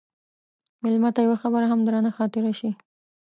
[0.81, 2.69] مېلمه ته یوه خبره هم درنه خاطره شي.